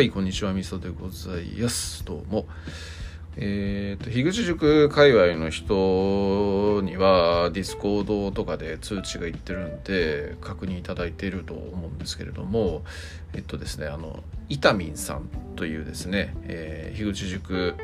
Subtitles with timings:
[0.00, 2.02] はいこんにちはみそでございます。
[2.06, 2.46] どうも。
[3.36, 12.82] えーと、樋口塾界隈の人にはディスコードとかで通知がいってるんで確認いただいていると思うんですけれども
[13.34, 17.74] えっとですねあのイタミンさんというですね、えー、樋口塾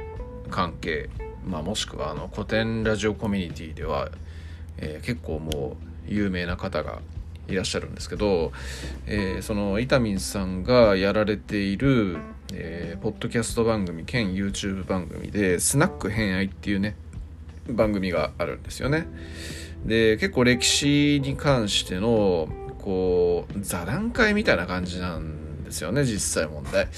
[0.48, 1.10] 関係、
[1.44, 4.08] まあ、もしくはあの古典ラジオコミュニティでは、
[4.78, 5.76] えー、結構も
[6.08, 7.00] う有名な方が
[7.48, 8.52] いらっしゃるんですけど、
[9.06, 12.18] えー、その伊丹さんがやられている
[12.52, 16.94] えー、ポッドキャスト番組兼 YouTube 番組で「スナック偏愛」っていうね
[17.68, 19.08] 番組があるんですよね。
[19.84, 22.48] で結構歴史に関しての
[22.78, 26.88] こう座談会みたいな感じなんですよね実際問題。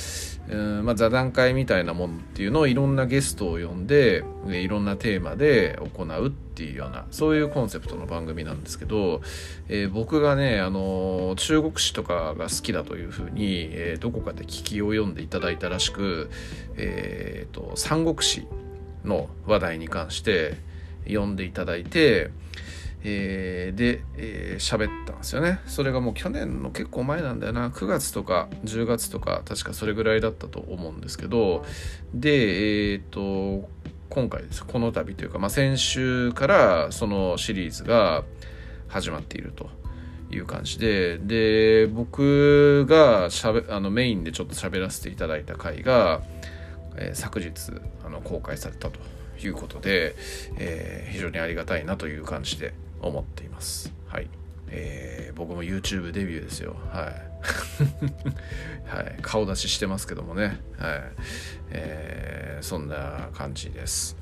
[0.50, 9.20] うんまあ、座談会みたいなもんっていうのをいろんなゲストを呼んでいろんなテーマで行うっていうようなそういうコンセプトの番組なんですけど、
[9.68, 16.30] えー、僕がね、あの中国史とかが好きだというふうに、えー、どこかで聞きを読んでいただいたらしく、
[16.76, 18.46] えーと三国史
[19.04, 20.56] の話題に関して
[21.06, 22.30] 読んでいただいて
[23.04, 25.60] えー、で、えー、喋ったんですよね。
[25.66, 27.70] それがもう去年の結構前なんだよな。
[27.70, 31.64] 9月とか10月とか、確かそれぐらいだったと思うんですけど、
[32.12, 33.68] で、えっ、ー、と、
[34.10, 34.64] 今回です。
[34.64, 38.24] この度というか、まあ、先週からそのシリーズが
[38.88, 39.70] 始まっていると。
[40.30, 46.22] いう感じでで僕がしゃべあのメインでちょっと喋らせていただいた回が、
[46.96, 47.52] えー、昨日
[48.04, 49.00] あの公開されたと
[49.40, 50.16] いうことで、
[50.56, 53.92] えー、非常にありがたいなという感じで思っています。
[54.06, 54.28] はい。
[54.70, 56.76] えー、僕も YouTube デビューですよ。
[56.90, 57.28] はい。
[58.86, 60.60] はい、顔出ししてますけどもね。
[60.78, 61.02] はい。
[61.70, 64.16] えー、そんな感じです。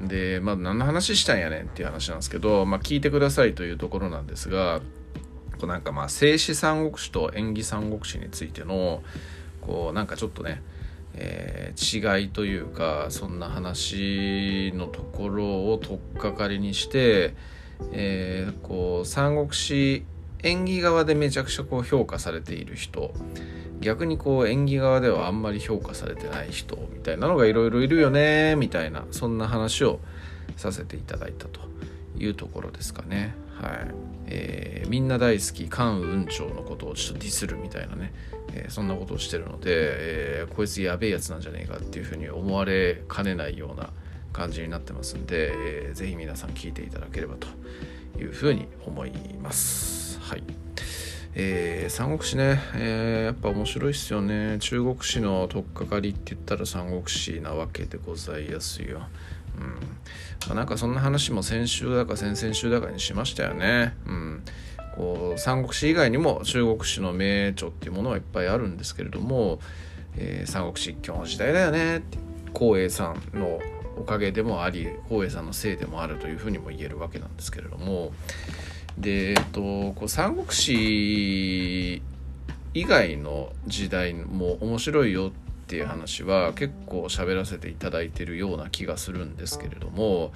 [0.00, 1.62] で、まあ、何の話したんやねん？
[1.64, 4.80] っていう話なんですけど、まあ、聞いてくださいというところなんですが、
[5.58, 9.02] こうなんかまあ、静止三国志と演技三国志についての、
[9.60, 10.62] こう、なんかちょっとね、
[11.14, 17.34] えー、違いというか、そんな話のところを取っかかりにして、
[17.92, 20.04] えー、こう三国志
[20.42, 23.12] 演技側でめちゃくちゃこう評価されている人。
[23.80, 29.04] 逆にこう演技側ではあんまり評価されてない人みたいなのがいろいろいるよねみたいな。
[29.10, 30.00] そんな話を
[30.56, 31.60] させていただいたと
[32.18, 33.34] いうところですかね。
[33.60, 33.94] はい。
[34.26, 38.12] えー、みんな大好き関羽雲長のことをちょっとディスるみたいなね、
[38.52, 43.90] えー、そんなことをしてるので、えー、こいつやべえやつなんじゃねえかっていうふうに思われかねないような
[44.32, 45.52] 感じになってますんで、
[45.86, 47.48] えー、ぜひ皆さん聞いていただければと
[48.18, 49.12] いうふうに思い
[49.42, 50.20] ます。
[50.20, 50.42] はい。
[51.34, 54.58] えー、三国志ね、えー、やっぱ面白いっすよね。
[54.58, 59.02] 中国史の取っかかりって言ったら三国志なわけでございやすよ。
[59.56, 59.64] うん
[60.46, 63.94] まあ、なんかそんな話も先週だか先々週だかにしましたよね。
[64.06, 64.42] うん、
[64.96, 69.60] こう三国志以外にも中国史の名著っていうものはいっぱいあるんですけれども、
[70.16, 72.18] えー、三国志一強の時代だよねって
[72.52, 73.60] 光栄さんの
[73.98, 78.12] おかげでもあり光栄さんのせいでもあるというふうにも言えるわけなんですけれども。
[78.96, 82.02] で、えっと、こう三国志
[82.74, 85.30] 以外の時代も面白いよっ
[85.66, 90.32] ていう話は結構喋らせていただいてるような気がするんですけれども、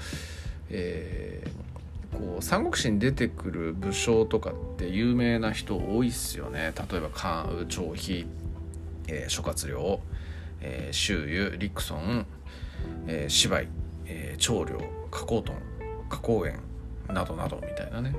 [0.71, 6.73] えー、こう三国志に出てくる武将とかって有名な人多いっすよね。
[6.91, 8.27] 例えば関羽張飛、
[9.09, 10.00] えー、諸葛亮、
[10.61, 12.25] えー、周瑜陸遜
[13.06, 13.69] えー、芝居、
[14.06, 14.78] えー、長領
[15.10, 15.54] 花崗豚
[16.09, 16.60] 花崗園
[17.12, 18.15] などなどみたいなね。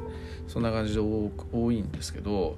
[0.47, 2.57] そんな感じで多いんですけど。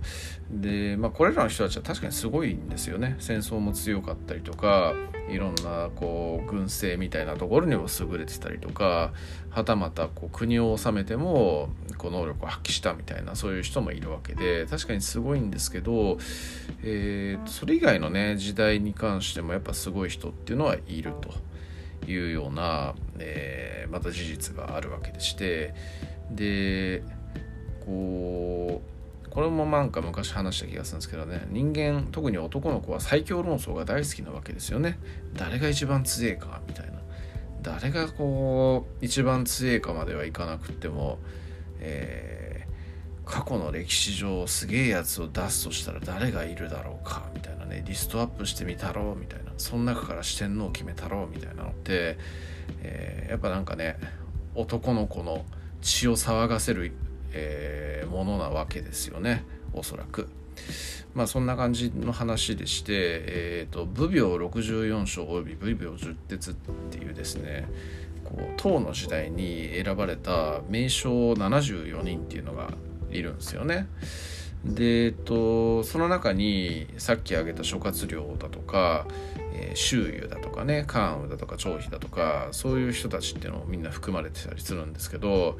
[0.49, 3.16] で、まあ、これらの人たちは確かにすごいんですよね。
[3.19, 4.93] 戦争も強かったりとか
[5.29, 9.11] いろんなこう軍政みたいなところにも優れてたりとか
[9.49, 16.17] はたまたこう国を治めてもこう能力を発揮したみたいなそういう人もいるわけで確かにすごいんですけど、
[16.83, 21.33] えー、それ以外のね時代に関してもやっぱすごい人っていうのはいると。
[22.07, 25.73] いうような、えー、また事実があるわけでして
[26.31, 27.03] で
[27.85, 34.97] こうこれもなんか昔話した気がするんですけどね人間特に男の子は最強論争が大好きなわけですよね。
[35.34, 36.93] 誰が一番強えかみたいな。
[37.61, 41.20] 誰がこう一番強えかまではいかなくっても、
[41.79, 52.17] えー、過去の歴史上すげえやつを出すとしたら誰がいるだろうかみたいねリストアップしてみたろうみたいなその中から四天王を決めたろうみたいなのって、
[52.82, 53.97] えー、やっぱなんかね
[54.56, 55.46] 男の子の
[55.82, 56.94] 血を騒がせる、
[57.32, 60.29] えー、ものなわけですよねおそらく。
[61.14, 66.53] まあそんな感じの話でして、えーと、武病64章および武病十鉄っ
[66.91, 67.68] ていうですね
[68.23, 72.72] こう唐の時代に選ばれた名将74人っていうのが
[73.11, 73.88] いるんですよね。
[74.63, 79.05] で、えっと、その中にさっき挙げた諸葛亮だとか、
[79.53, 85.57] えー、周遊だとかね関羽だとか張飛だとかそういう人たちっていうのもみんな含まれてたりするんですけど、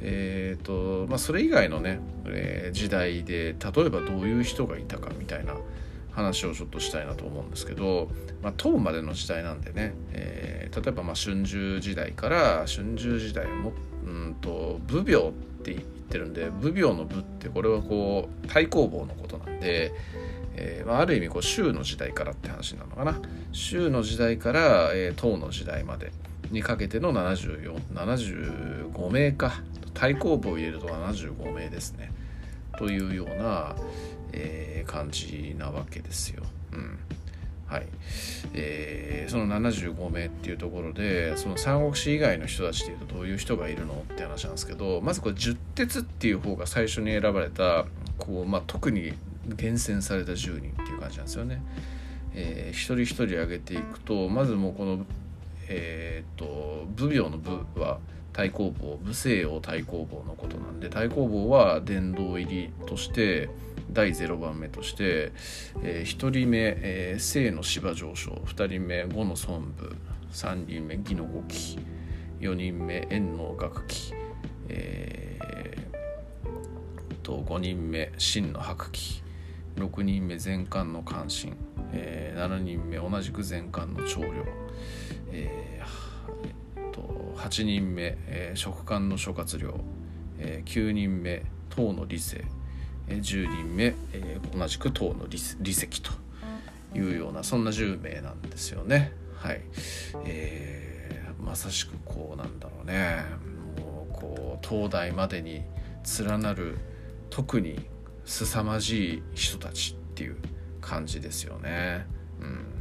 [0.00, 5.54] えーとまあ、それ以外のね、えー、時代で例えばどういう人がいたかみたいな
[6.12, 8.08] 話をちょっとしたいなと思うんですけど、
[8.42, 13.72] まあ、唐までの時代なんでね、えー、例えばまあ春秋時代から春秋時代も
[14.04, 15.76] うんと武病って
[16.10, 19.92] ってるんで武病の武ってこれはこう太公望のことなんで、
[20.56, 23.20] えーまあ、ある意味こう周の時代からって話なのかな。
[23.52, 26.12] 周の時代から、え、唐の時代まで
[26.50, 29.62] にかけての75名か。
[29.94, 32.10] 太公望を入れると75名ですね。
[32.78, 33.76] というような、
[34.32, 36.42] えー、感じなわけですよ。
[36.72, 36.98] うん。
[37.70, 37.86] はい
[38.52, 47.86] えー、その75名っていうところでその三国志以外の人たちっていうとどういう人がいるのって話なんですけどまずこれ十鉄っていう方が最初に選ばれた
[48.18, 49.12] こう、まあ、特に
[49.56, 51.62] 厳選された10人っていう感じなんですよね。
[52.34, 55.06] えー、一人一人挙げていくとまずもうこの、
[55.68, 57.98] えー、っと武病の武は
[58.32, 63.48] 太公望武西洋太公望のことなんで太公望は殿堂入りとして
[63.92, 65.32] 第0番目として、
[65.82, 69.96] えー、1人目、えー、清の芝上昇2人目五の孫武
[70.32, 71.78] 3人目義の五期
[72.40, 74.14] 4人目円の学期、
[74.68, 79.22] えー、と5人目真の白期
[79.76, 81.56] 6人目前漢の関心、
[81.92, 84.44] えー、7人目同じく前漢の長領、
[85.32, 89.80] えー、と8人目、えー、職官の諸葛亮、
[90.38, 92.44] えー、9人目唐の理性、
[93.16, 96.12] 10人目、えー、同じく唐の理席と
[96.94, 99.12] いうようなそんな10名なんですよね。
[99.36, 99.62] はい、
[100.26, 103.24] えー、まさしくこうなんだろうね
[103.78, 105.62] もうこう東大までに
[106.26, 106.76] 連なる
[107.30, 107.80] 特に
[108.26, 110.36] 凄まじい人たちっていう
[110.80, 112.06] 感じですよね。
[112.40, 112.79] うん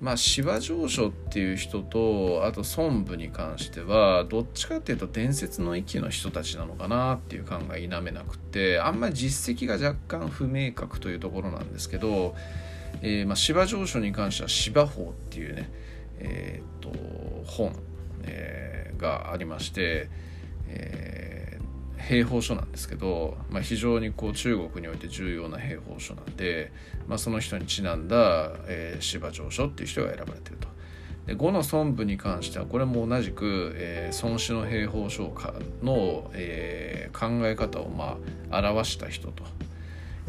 [0.00, 12.34] まあ芝上昇っていう人とあと孫武に関してはどっちかっていうと伝説の域の人たちなのかなっていう感が否めなくてあんまり実績が若干不明確というところなんですけど、
[13.02, 15.70] えー、まあ芝上昇に関しては芝法っていうね
[16.18, 17.74] えー、っと本、
[18.24, 20.08] えー、がありまして、
[20.68, 21.29] えー
[22.00, 26.72] 兵法書なんですけど、まあ、非常にこう中国において重要な兵法書なんで、
[27.06, 30.68] まあ、その人にちなんだ、えー、芝上書っていう人が選ばれてると。
[31.26, 35.32] で呉の孫武に関してはこれも同じく、えー、孫子の兵法書
[35.82, 38.16] の、えー、考え方をま
[38.50, 39.44] あ表した人と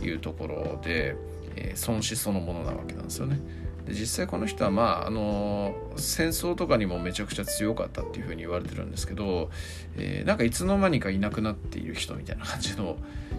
[0.04, 1.16] いうところで、
[1.56, 3.40] えー、孫子そのものなわけなんですよね。
[3.86, 9.50] で実際この人はまああの戦争とかにもめちゃくちゃ強かったっていうふうに言われてるんですけど、
[9.98, 12.98] えー、なんかいつの間にかいなくなっている人みたいな感じの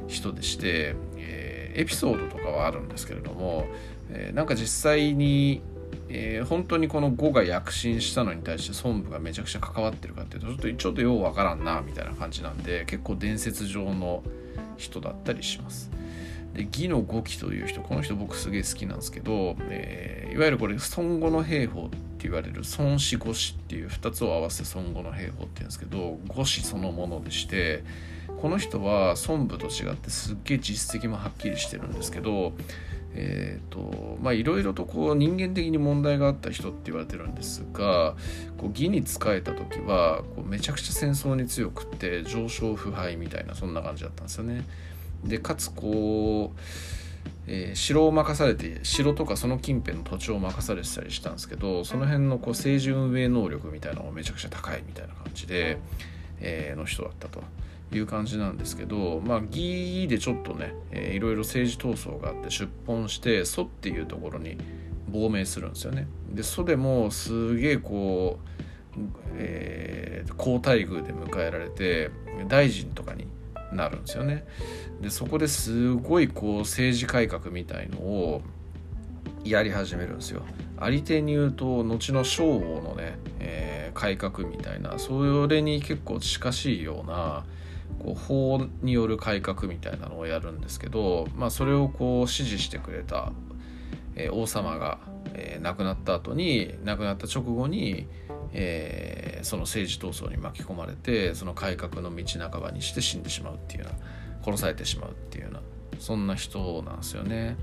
[0.08, 3.66] 人でして、えー、エピソードとかはあるんですけれども、
[4.10, 5.62] えー、なんか実際に
[6.14, 14.22] えー、本当にこの呉が躍進したのに対して孫武がめちゃくちゃ関わってるかっていうとちょっとちょっとようわからんなみたいな感じなんで結構伝説上の
[14.76, 15.90] 人だったりします。
[16.54, 27.84] で義の五期という人この人僕すげえ好きなんですけど、えー、いわゆるこれ孫悟の兵法って言われる孫子五子っていう2つを合わせて孫悟の兵法って言うんですけど五子そのものでして
[28.40, 32.52] この人は孫武と違ってすっげえ実績もはっきりしてるんですけど
[33.14, 38.14] えーとまあいろいろとこう人間的に問題があった人って言われてるんですが
[38.56, 44.64] こう義に仕えた時はこうめちゃくちゃ戦争に強くって上昇腐敗みたいなそんな感じだったんですよね。
[45.24, 46.58] でかつこう、
[47.46, 55.78] えー、城を任されて城とかその近辺の土地を任されてたりしたんですけどその辺のこう政治運営能力みたいなのがめちゃくちゃ高いみたいな感じで、
[56.40, 57.42] えー、の人だったと。
[57.96, 64.56] いう感じなんですけどまあ義でちょっとね、えー、いろいろ政治闘争があって出奔して蘇っていうところに
[65.08, 66.06] 亡命するんですよね。
[66.30, 68.38] で蘇でもすげえこ
[68.96, 68.98] う、
[69.36, 72.10] えー、皇太宮で迎えられて
[72.48, 73.26] 大臣とかに
[73.72, 74.44] なるんですよね。
[75.00, 78.42] でそこですごいこう政治改革みたいのを
[79.44, 80.42] やり始めるんですよ。
[80.78, 87.44] あり手に言うと後の昭王のね、えー、改革みたいなそれに結構近しいような
[88.00, 93.32] こう法による改革みたいなのをやるんですけど、まあ、それをこう支持してくれた、
[94.16, 94.98] えー、王様が、
[95.34, 98.08] えー、亡くなった後に亡くなった直後に、
[98.52, 105.60] えー、その政治闘争に巻き込まれてその改革の道半ばにして死んでしまうっていうような殺されてしまうっていうような
[105.98, 107.56] そんな人なんですよね。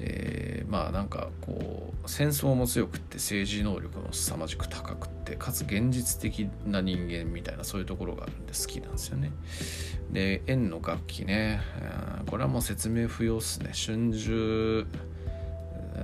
[0.00, 9.30] えー、まあなんかこう戦争も強くって政治能力も凄まじく高くってかつ現実的な人間みたいなそういうところがあるんで好きなんですよね。
[10.10, 11.60] で円の楽器ね、
[12.26, 14.86] これはもう説明不要っすね春秋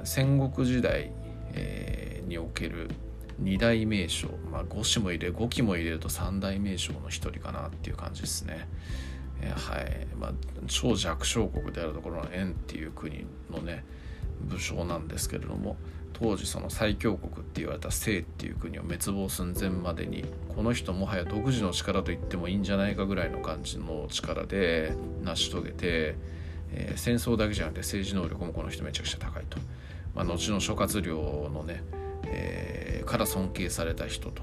[0.04, 1.10] 戦国時代、
[1.54, 2.90] えー、における
[3.38, 8.68] 二大名将、まあ、5子も入れ5期も入れると三大名将の一人かなっていう感じですね。
[9.42, 10.06] えー、はい。
[10.18, 10.32] まあ、
[10.66, 13.84] 超弱小国であるところの円っていう国のね
[14.40, 15.76] 武将なんですけれども
[16.12, 20.24] 当時その最強国って言われた清っていう国を滅亡寸前までに
[20.54, 26.14] この人もはや独自の力と言ってもいいんじゃないかぐらいの感じの力で成し遂げて、
[26.72, 29.58] えー、戦争だけじゃなくて政治能力もこの人めちゃくちゃ高いと、
[30.14, 31.82] まあ、後の諸葛亮のね、
[32.26, 34.42] えー、から尊敬された人と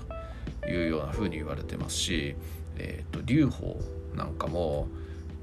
[0.67, 2.35] いうような風に言われてますし、
[2.77, 3.75] えーと、劉邦
[4.15, 4.87] なんかも、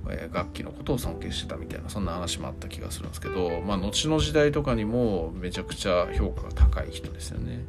[0.08, 7.64] えー、楽器のことを尊敬してたみたいなそんな話もあった気がするんですけど、まあ、後の時代とかにもめちゃくちゃ評価が高い人ですよね。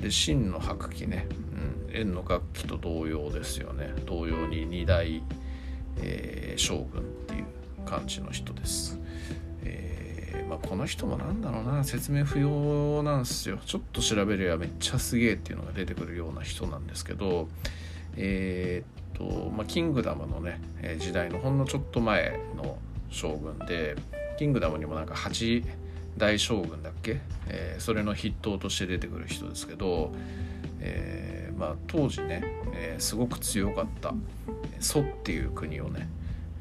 [0.00, 1.26] で真の白旗ね、
[1.88, 5.22] うん、円の楽器と同様ですよね同様に二大、
[5.98, 7.44] えー、将軍っていう
[7.84, 8.99] 感じの人です。
[10.32, 13.58] えー、まあ、この人もなんだろうな説明不要なんですよ。
[13.64, 17.48] ちょっと調べりゃめっちゃすげえっていうのが出てくるような人なんですけど
[18.16, 20.60] えー、と、まあ、キングダムのね、
[20.98, 22.78] 時代のほんのちょっと前の
[23.10, 23.96] 将軍で
[24.38, 25.64] キングダムにもなんか8
[26.16, 30.12] 大将軍だっけ、えー、それの筆頭として出てくる人ですけど、
[30.80, 32.42] えー、まあ、当時ね、
[32.74, 34.14] え、すごく強かった。
[34.80, 36.08] 蘇っていう国をね、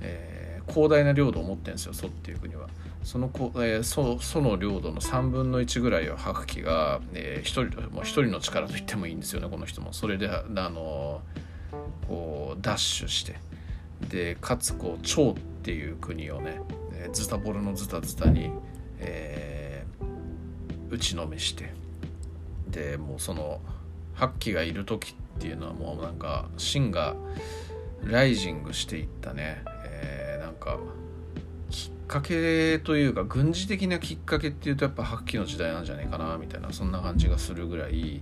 [0.01, 2.67] え広大な領土を持ってるんですよ蘇っていう国は。
[3.03, 9.93] そのこ、えー、そその領土の3分の1ぐらいを白旗が、えー、一人もう一人の力と言ってもいいんですよねこの人も。
[9.93, 11.21] それであの
[12.07, 13.35] こうダッシュして
[14.09, 16.59] でかつこう趙っていう国をね
[17.13, 18.51] ズタボロのズタズタに、
[18.99, 21.73] えー、打ちのめして
[22.69, 23.61] でもうその
[24.13, 27.15] 八旗がいる時っていうのはもうなんか秦が
[28.03, 29.63] ライジングしていったね、
[30.59, 30.77] か
[31.69, 38.21] きっかけというか軍事的なきっかけっていうとやっぱ八旗の時代なんじゃないかなみたいなそんな感じがするぐらい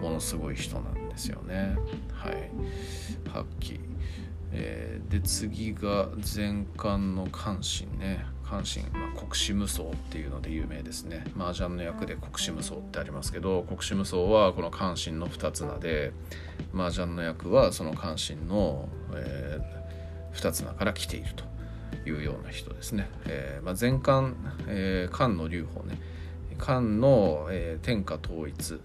[0.00, 1.76] ものすごい人なんですよね。
[2.12, 2.50] はい。
[3.28, 3.92] 八旗
[4.54, 8.26] えー、で次が前巻の関心ね。
[8.44, 11.24] 関心、まあ、国士無双っていうので有名ですね。
[11.38, 16.12] 麻雀の役で国士無双ってありますけど国士無双はこの関心の2つ名で
[16.74, 21.44] 麻雀の役はその関心の、えー、2つ名から来ていると。
[22.06, 24.32] いうような人ですね、えーまあ、前漢、
[24.68, 26.00] えー、漢の劉邦ね
[26.58, 28.80] 漢の、えー、天下統一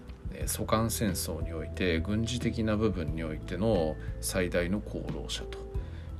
[0.46, 5.58] 蘇韓戦争において軍事的な部分においての最大の功労者と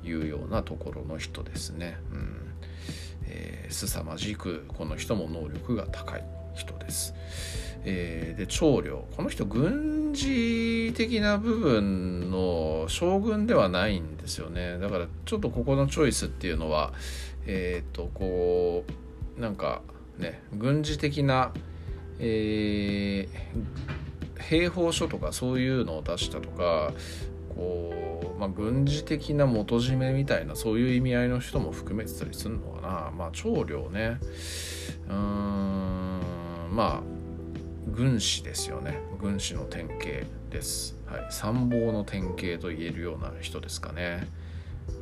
[0.05, 1.99] いうようなところの人ですね。
[2.13, 2.55] うん
[3.27, 7.15] えー、凄まじくこの人も能力が高い人です。
[7.85, 9.07] えー、で長領。
[9.17, 14.79] この人軍事的な部分の将軍ではないんですよね。
[14.79, 16.93] だからちょっとここのチョイスっていうのは
[17.47, 18.85] えっ、とこ
[19.39, 19.83] うなんか
[20.19, 21.53] ね軍事的な、
[22.19, 26.93] えー、兵法書とかそういうのを出したとか
[27.55, 33.11] こう、まあ、軍事的な元締めみたいなそういう意味合いの人も含めてたりするのかな。
[33.17, 34.19] まあ長領ね。
[35.09, 36.21] うーん
[36.71, 37.18] まあ
[37.89, 38.99] 軍師ですよね。
[39.21, 44.29] 軍師の典型です、はい、参謀の典型と言えるような人ですかね。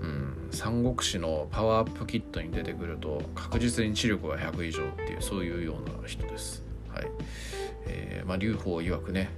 [0.00, 0.48] うん。
[0.50, 6.64] 三国志のパワーアップキットに出てくると確実に知力が100以上っていうそういうような人です。
[6.88, 7.10] はい。
[7.86, 9.30] えー、まあ劉邦曰くね、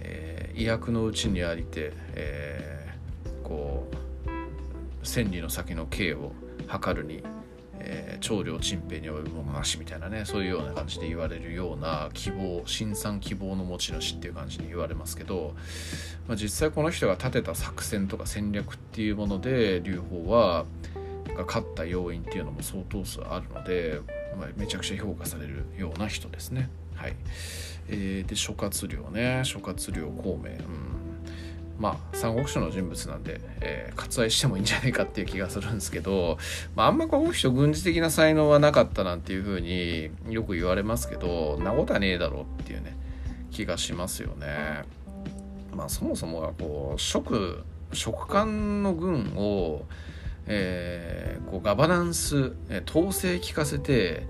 [0.00, 6.32] えー、医薬のうちにありて、えー、こう千里の先の刑を
[6.68, 7.22] 図るに
[7.84, 15.54] えー、長領陳平に及ぶものなしみたいなねそういうような感じで言われるような希望新参希望の持ち主っていう感じに言われますけど、
[16.28, 20.64] まあ、実際この人が立てた作戦とか戦略っていうもので劉邦は
[21.34, 24.00] が勝った要因っていうのも相当数あるので、
[24.38, 26.68] まあ、めちゃくちゃ評価されるような人ですね。
[26.94, 27.16] はい。
[27.88, 29.42] えー、で諸葛亮ね。
[29.44, 31.01] 諸葛亮孔明、うん。
[31.82, 36.38] まあ、三国志の人物なんで、えー、割愛してもいいんじゃないかっていう気がするんですけど、
[36.76, 42.96] まあ、あんまこの人軍事的な才能はなかったなんていうふうによく言われますけどなことはねえだろうっていうね
[43.50, 44.84] 気がしますよね。
[45.74, 49.84] まあそもそもがこう職職官の軍を、
[50.46, 54.26] えー、こうガバナンス、え統制聞かせて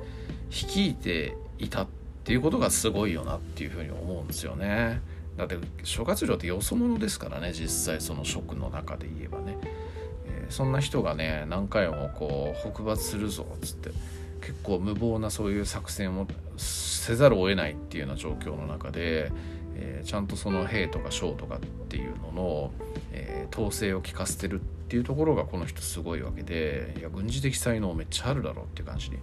[0.51, 1.87] 率いていたっ
[2.25, 5.01] ていうことがすごいよなっていうふうに思うんですよね。
[5.37, 9.57] だって諸葛亮ってよそ者ですからね実際その職の中で言えばね、
[10.27, 13.91] えー、そんな人がね何回もこう北伐するぞっつって
[14.41, 19.33] 結構無謀なそういう作戦をせざるを得ないっていうような状況の中で、
[19.77, 22.73] えー、ちゃんとその兵とか将とかっていうのの、
[23.13, 29.19] えー、統制を効かせてるっていうところがこの人すごいわけでいや軍事的才能めっちゃあるだろうっていう感じに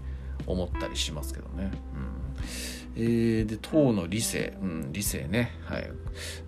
[0.48, 1.72] 思ったりしますけどね。
[1.94, 5.52] うんえー、で唐の理性、うん、理性ね。
[5.66, 5.90] はい。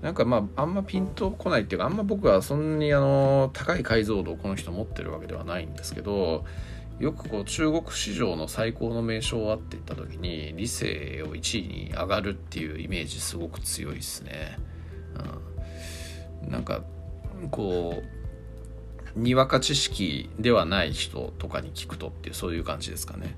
[0.01, 6.45] なんかまああんまピンとこないっていうかあんま僕はそんなにあの高い解像度をこの人持ってるわけではないんですけど
[6.99, 14.57] よくこう中国市場の最高の名称はって言った時に理性を1位に上がるっていうイメージすごく強いですね、
[16.43, 16.83] うん、なんか
[17.49, 18.03] こ
[19.15, 23.35] うにわか知識ではない人とかに聞くとっていうそういう感じですかね、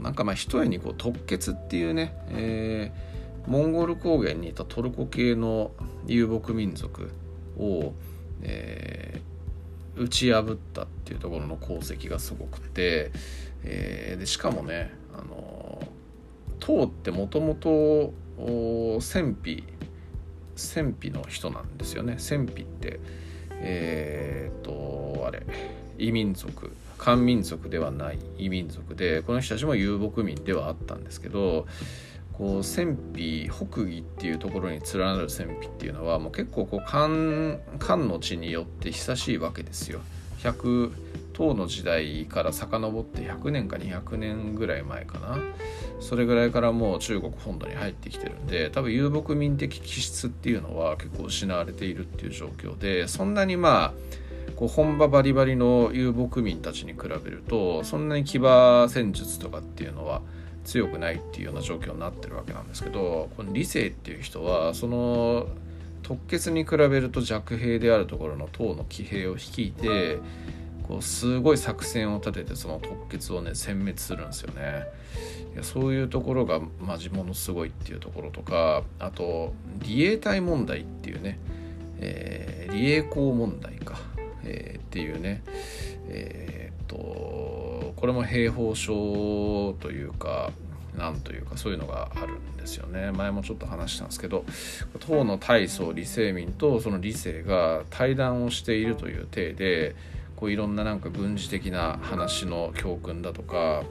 [0.00, 5.70] なんかまあ一重にこう突厥っていうね、えー、モンゴル高原にいたトルコ系の
[6.06, 7.10] 遊牧民族
[7.58, 7.92] を、
[8.42, 9.34] えー
[9.96, 13.12] 打ち破ったっていうところの功績がすごくて、
[13.62, 15.80] えー、でしかもねあの
[16.58, 18.12] 唐ってもともと
[19.00, 19.64] 戦費
[20.56, 22.16] 戦費の人なんですよね。
[22.18, 23.00] 戦費って
[23.50, 25.42] えー、っとあれ
[25.98, 31.66] 異民族漢民族ではない異民族でこの人たちも遊牧民ではあったんですけど
[32.32, 37.08] こう戦費北魏っていうところに連なる戦費っていうのはもう結構こう漢
[37.78, 40.00] 漢の地によって久しいわけですよ。
[40.42, 40.92] 100
[41.32, 45.38] 唐の時代から遡って100年か200年ぐらい前かな
[46.00, 53.92] それぐらいからもう中国本土に入ってきてるんで多分遊牧民的気質っていうのは結構失われているっていう状況でそんなにまあ
[54.56, 60.22] こう本場バリバリの遊牧民たちに比べるとそんなに騎馬戦術とかっていうのは
[60.64, 65.46] 強くないっていうような状況になってるわけなんですけどこの理性っていう人はその
[66.02, 70.18] 突厥に比べると弱兵であるところの唐の騎兵を率いて
[70.86, 74.84] こうすごい作戦を立ててその突厥をね殲滅するんですよね。
[75.54, 79.54] いやそういうところがマジものすごいっていうところとかあと
[79.86, 81.38] 自衛隊問題っていうね、
[82.00, 83.98] えー、自衛校問題か、
[84.44, 85.42] えー、っていうね。
[86.08, 90.52] えー、っとこれも兵法書というか
[90.96, 93.10] なんというかそういうのがあるんですよね。
[93.12, 94.44] 前もちょっと話したんですけど
[95.00, 99.96] 唐の大宗李世民とその李世が対談をしているという体で
[100.36, 103.82] こういろんななんか軍事的な話の教訓だとか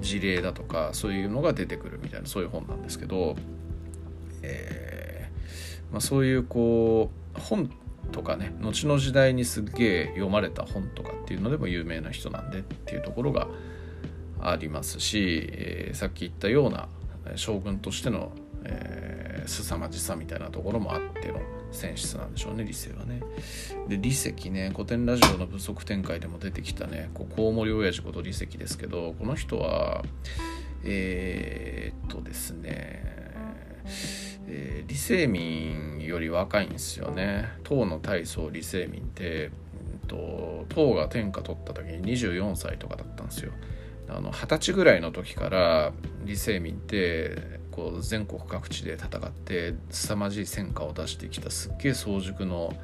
[0.00, 3.36] 事例だとかそういうのが出てくるみたいなそういう本なんですけど、
[4.42, 7.70] えーまあ、そういうこう本
[8.12, 13.48] とかね後の時代にすっげえ読まれた本とかっていうのでも有名な人なんでっていうところが
[14.40, 16.88] ありますし、えー、さっき言ったような
[17.36, 18.32] 将軍としての、
[18.64, 23.22] えー、凄まじさみたいなところもあっての選出なんでしょうね理性はね。
[23.88, 30.02] で理石ね古典ラジオの不足展開でも出てきたねこうコウモリ親父こと理石ですけどこの人は
[30.82, 33.20] えー、っとですね
[34.52, 39.50] えー、李世民より若いんですよね唐の大宗李世民って、え
[40.04, 43.52] っと、唐が天下取った時に24歳とかだったんですよ
[44.08, 45.92] あの二十歳ぐらいの時から
[46.22, 52.74] 李世民ってこう全国各地で戦って凄まじい戦果を出してきたすっげえ早熟の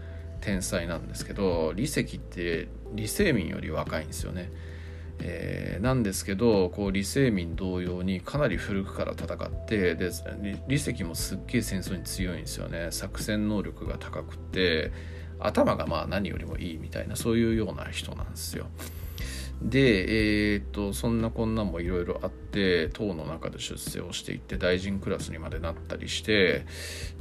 [0.40, 4.50] 天才なんですけど李石って李世民より若いんですよね。
[5.20, 14.92] えー、なんですけどこう李世民同様にかなり古くから戦ってで李石もすっげえ戦争に強いんですよね作戦能力が高くて
[15.38, 18.66] 頭がまあ何よりもいいみたいなそういうような人なんですよ。
[19.62, 26.66] で、えー、っとそんなこんなもいろいろあって党の中で出世をしていって大臣クラスにまでなったりして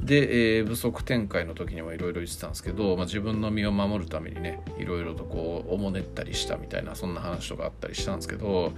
[0.00, 8.72] で、えー、不足展開の時にもいろいろ言ってたんですけど、まあ、自分の身を守るためにねいろいろとこうおもねったりしたみたいなそんな話とかあったりしたんですけど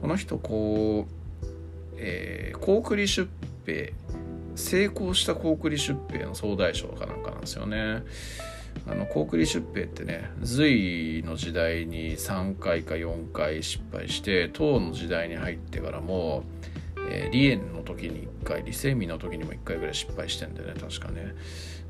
[0.00, 1.46] この人こう、
[1.98, 3.28] えー、高句麗出
[3.66, 3.92] 兵
[4.54, 8.02] 成功した高句麗出兵の総大将かなんかなんですよね。
[8.86, 16.42] あの高句麗出兵ってね隋の時代に3回か4回失敗して唐の時代に入ってからも、
[17.08, 21.34] えー、李園の時に1回李世民の時にも1回ぐらい失敗してんだよね確かね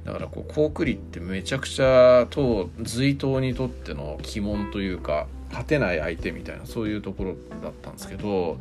[0.04, 8.58] だからこう高句麗ってめちゃくちゃ唐隋唐にとっての鬼門というか勝てない相手みたいなそういうところだったんですけど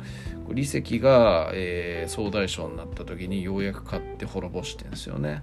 [0.48, 5.42] 李石が、えー、総大将になった時にようやく勝って滅ぼしてんですよね。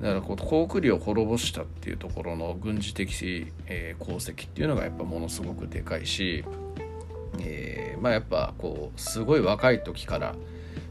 [0.00, 6.44] だからこう航空を滅ぼしたっていうところの軍事的、えー、功績っていうのがやっぱものすごくでかいし、
[7.40, 10.34] えー、まあやっぱこうすごい若い時から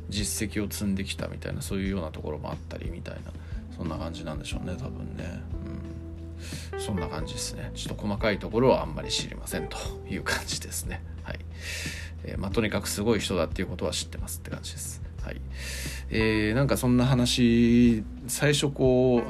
[0.10, 3.32] 実績を積んできたみたいなそういうようなところもあったりみたいな
[3.76, 5.41] そんな感じなんでしょうね多分ね。
[6.76, 6.80] うん。
[6.80, 7.72] そんな感じですね。
[7.76, 9.78] ちょっと細かいところはあんまり知りませんと
[10.10, 11.04] いう感じですね。
[11.24, 11.39] はい、
[12.24, 15.02] えー、まあ、とにかくすごい人だっていうことは知ってますって感じです。
[15.22, 15.41] はい。
[16.10, 19.24] えー、なんかそんな話最初こ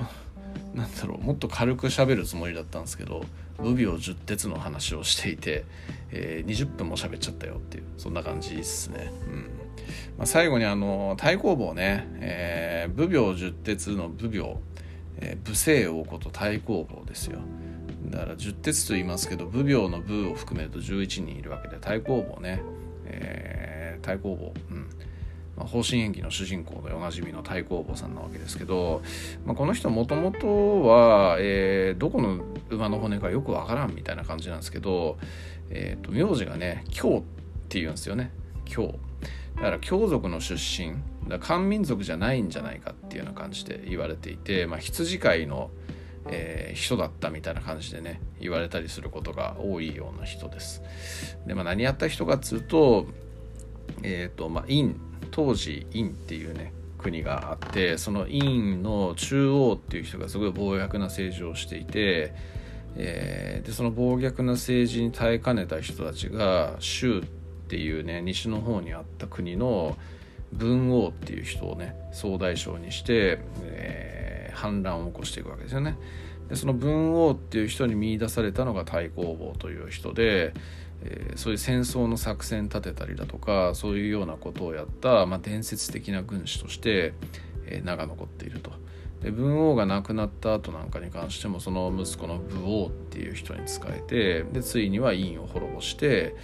[0.73, 3.23] うなんだろうもっと軽く喋るつもりだったんですけど
[3.59, 5.65] 無病十鉄の話をしていて、
[6.11, 9.11] えー、20分も喋っちゃったよっていうそんな感じですね。
[9.27, 9.49] うん。
[10.17, 14.55] まあ、最後にあの太公望ね、えー、武病十鉄の武病
[15.17, 17.39] えー、武聖王こと太公望ですよ。
[18.09, 22.61] だから十鉄と言いますけど武病の武を含めると11人いるわけで太公望ね、
[23.05, 24.53] えー、太公望。
[24.71, 24.89] うん。
[25.57, 29.01] まあ、方針演技の主人公でおなじみの太公望さんなわけですけど、
[29.45, 35.17] まあ、この人もともとは、えー、どこの馬の骨かよくわからんみたいな感じなんですけど、
[35.69, 38.31] えーと、名字がね京っていうんですよね。
[38.65, 38.99] 京。
[39.55, 40.95] だから京族の出身。
[41.27, 45.71] だ漢民族じゃないんじゃないかっていうような感じで言われていて、まあ、羊飼いの、
[46.29, 50.83] えー、人だったみたいな感じでね言われたりすることが多いような人です。
[51.47, 53.07] で、まあ、何やった人かっつうと,、
[54.03, 54.99] えーとまあ、院
[55.31, 62.33] 当時院っていうね国があってその院の中央っていう人がすごい暴虐な政治をしていて、
[62.95, 67.23] えー、でその暴虐な政治に耐えかねた人たちが州っ
[67.67, 69.97] ていうね西の方にあった国の
[70.53, 75.97] 文王っていう人をね総大将にして、えー、反乱を起こしていくわけですよね。
[76.49, 80.53] でその文王っていう人に見出されたのが太公望という人で、
[81.03, 87.13] えー、そういう戦争の作戦立てたりだとかそういうようなことをやった、まあ、伝説的な軍師として、
[87.67, 88.71] えー、名が残っていると。
[89.21, 96.35] で文王が亡くなった後なんかに関してもその息子の武王っていう人に仕えてでついには院を滅ぼして、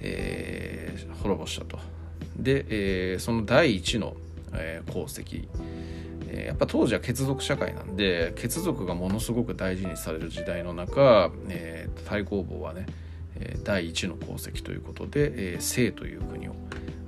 [0.00, 1.78] えー、滅ぼしたと。
[2.36, 4.16] で、えー、その第一の、
[4.54, 5.48] えー、功績、
[6.28, 12.86] えー、やっぱ当時は血族社会なんで血族がものすごく大事にされる時代の中、えー、太公望はね
[13.64, 16.54] 第一の功績ということで、えー、清という国を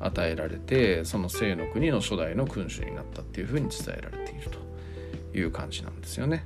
[0.01, 6.45] 与えられてその清の国の初代の君主になったっていうふうに伝えられているという感じなんですよね。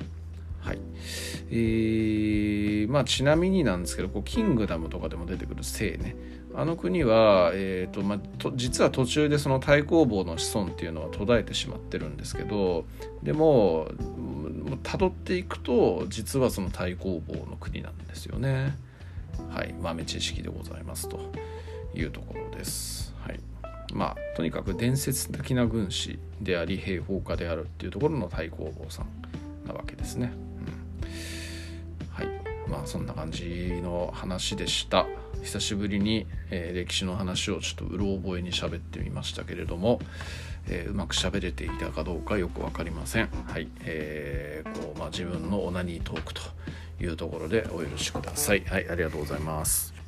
[0.61, 0.79] はい
[1.51, 6.17] えーまあ、ちなみになんですけどこうキングダムとかでも出てくる姓ね
[6.55, 12.85] あの国は、えーとまあ、と実は途中でその太公望の子孫っていうのは途絶えてしまってるんですけど
[13.23, 13.89] でも
[14.83, 18.77] たどっていくと実はその太公望の国なんですよね。
[19.51, 21.21] はい豆知識でございますと
[21.95, 23.15] いうところです。
[23.21, 23.41] はい
[23.93, 29.07] まあ、とにかく伝説的な軍師であり兵法家であるっていうところの太公望さん
[29.67, 30.33] なわけですね。
[31.01, 32.27] うん、はい
[32.69, 35.07] まあそんな感じの話でした。
[35.43, 40.01] 久しぶりに、えー、歴史の話をちょっとうろ覚えに喋ってみましたけれども、
[40.69, 43.29] えー、うまく喋れていたかどうかよく分かりません。
[43.47, 46.43] はい、えー、こうまあ、自分のオナニートークと
[47.01, 48.65] いうところでお許しください。
[48.67, 50.00] はい、ありがとうございます。